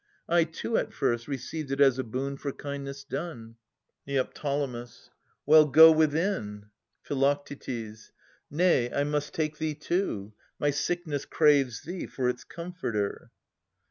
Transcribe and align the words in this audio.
I, 0.27 0.45
too, 0.45 0.77
at 0.77 0.93
first, 0.93 1.27
Received 1.27 1.69
it 1.69 1.79
as 1.79 1.99
a 1.99 2.03
boon 2.03 2.35
for 2.35 2.51
kindness 2.51 3.03
done. 3.03 3.57
Neo. 4.07 4.27
Well, 5.45 5.65
go 5.67 5.91
within. 5.91 6.71
Phi. 7.03 7.35
Nay, 8.49 8.91
I 8.91 9.03
must 9.03 9.35
take 9.35 9.59
thee 9.59 9.75
too. 9.75 10.33
My 10.57 10.71
sickness 10.71 11.25
craves 11.27 11.83
thee 11.83 12.07
for 12.07 12.27
its 12.29 12.43
comforter. 12.43 13.29